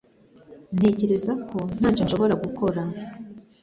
[0.77, 2.81] Ntekereza ko ntacyo nshobora gukora